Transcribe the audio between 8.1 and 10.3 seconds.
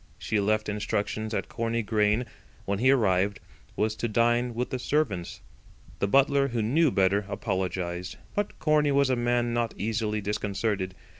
but Corney was a man not easily